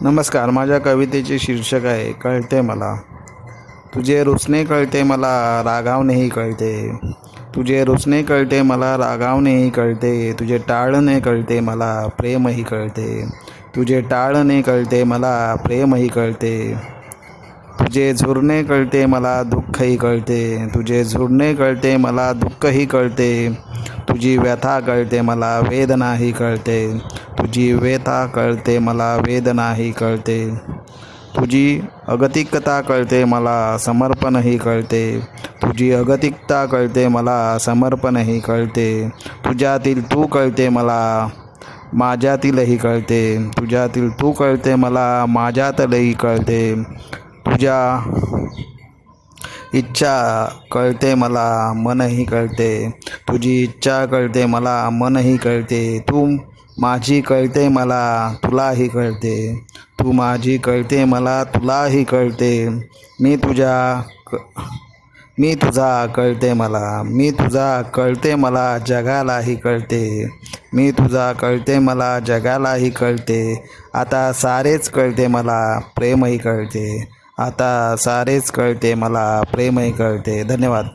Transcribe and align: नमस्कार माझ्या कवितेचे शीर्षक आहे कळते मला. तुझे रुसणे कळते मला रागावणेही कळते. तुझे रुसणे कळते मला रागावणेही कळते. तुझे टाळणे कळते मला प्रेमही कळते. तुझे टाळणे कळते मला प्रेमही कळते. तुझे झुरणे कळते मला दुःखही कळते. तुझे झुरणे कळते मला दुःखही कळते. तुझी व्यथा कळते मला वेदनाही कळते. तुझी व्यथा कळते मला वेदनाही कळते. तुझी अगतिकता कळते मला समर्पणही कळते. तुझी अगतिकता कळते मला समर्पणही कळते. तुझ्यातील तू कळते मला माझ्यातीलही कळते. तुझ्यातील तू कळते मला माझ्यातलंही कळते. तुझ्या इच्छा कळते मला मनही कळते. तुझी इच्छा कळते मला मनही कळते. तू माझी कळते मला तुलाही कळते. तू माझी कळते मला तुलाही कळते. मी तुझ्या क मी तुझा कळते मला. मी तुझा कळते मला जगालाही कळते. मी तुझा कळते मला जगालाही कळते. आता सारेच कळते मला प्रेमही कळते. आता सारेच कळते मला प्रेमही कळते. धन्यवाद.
नमस्कार 0.00 0.50
माझ्या 0.50 0.78
कवितेचे 0.78 1.38
शीर्षक 1.38 1.84
आहे 1.84 2.12
कळते 2.12 2.60
मला. 2.60 2.94
तुझे 3.94 4.24
रुसणे 4.24 4.64
कळते 4.64 5.02
मला 5.02 5.62
रागावणेही 5.64 6.28
कळते. 6.28 6.98
तुझे 7.56 7.84
रुसणे 7.84 8.22
कळते 8.22 8.62
मला 8.62 8.96
रागावणेही 8.96 9.70
कळते. 9.70 10.32
तुझे 10.40 10.58
टाळणे 10.58 11.20
कळते 11.20 11.60
मला 11.60 12.06
प्रेमही 12.18 12.62
कळते. 12.62 13.28
तुझे 13.76 14.00
टाळणे 14.00 14.62
कळते 14.62 15.04
मला 15.04 15.54
प्रेमही 15.54 16.08
कळते. 16.08 16.74
तुझे 17.80 18.14
झुरणे 18.14 18.62
कळते 18.62 19.06
मला 19.06 19.42
दुःखही 19.42 19.96
कळते. 19.96 20.68
तुझे 20.74 21.04
झुरणे 21.04 21.54
कळते 21.54 21.96
मला 21.96 22.32
दुःखही 22.32 22.86
कळते. 22.86 23.58
तुझी 24.08 24.38
व्यथा 24.38 24.80
कळते 24.80 25.20
मला 25.20 25.60
वेदनाही 25.68 26.32
कळते. 26.32 27.02
तुझी 27.40 27.72
व्यथा 27.72 28.26
कळते 28.26 28.78
मला 28.78 29.16
वेदनाही 29.26 29.92
कळते. 29.92 30.54
तुझी 31.36 31.80
अगतिकता 32.08 32.80
कळते 32.80 33.24
मला 33.24 33.78
समर्पणही 33.78 34.58
कळते. 34.58 35.20
तुझी 35.62 35.92
अगतिकता 35.92 36.64
कळते 36.66 37.08
मला 37.08 37.58
समर्पणही 37.58 38.40
कळते. 38.40 39.08
तुझ्यातील 39.46 40.12
तू 40.12 40.26
कळते 40.26 40.68
मला 40.68 41.28
माझ्यातीलही 41.92 42.76
कळते. 42.76 43.50
तुझ्यातील 43.58 44.20
तू 44.20 44.32
कळते 44.32 44.74
मला 44.74 45.26
माझ्यातलंही 45.28 46.12
कळते. 46.12 46.82
तुझ्या 47.46 48.10
इच्छा 49.74 50.48
कळते 50.72 51.14
मला 51.14 51.72
मनही 51.76 52.24
कळते. 52.24 53.00
तुझी 53.28 53.62
इच्छा 53.62 54.06
कळते 54.06 54.46
मला 54.46 54.90
मनही 54.90 55.36
कळते. 55.36 56.04
तू 56.08 56.36
माझी 56.80 57.20
कळते 57.20 57.68
मला 57.68 58.34
तुलाही 58.44 58.88
कळते. 58.88 59.66
तू 59.98 60.12
माझी 60.12 60.58
कळते 60.58 61.04
मला 61.04 61.44
तुलाही 61.44 62.04
कळते. 62.04 62.68
मी 63.20 63.36
तुझ्या 63.36 64.02
क 64.26 64.36
मी 65.38 65.54
तुझा 65.54 66.06
कळते 66.06 66.52
मला. 66.52 67.02
मी 67.02 67.30
तुझा 67.30 67.82
कळते 67.82 68.34
मला 68.34 68.78
जगालाही 68.78 69.56
कळते. 69.56 70.28
मी 70.72 70.90
तुझा 70.90 71.32
कळते 71.32 71.78
मला 71.78 72.18
जगालाही 72.18 72.90
कळते. 72.90 73.70
आता 73.94 74.32
सारेच 74.32 74.90
कळते 74.90 75.26
मला 75.26 75.78
प्रेमही 75.96 76.38
कळते. 76.38 77.08
आता 77.38 77.94
सारेच 77.98 78.50
कळते 78.50 78.94
मला 78.94 79.40
प्रेमही 79.52 79.92
कळते. 79.92 80.42
धन्यवाद. 80.42 80.86